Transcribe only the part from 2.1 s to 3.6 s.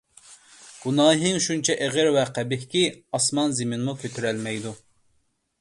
ۋە قەبىھكى، ئاسمان-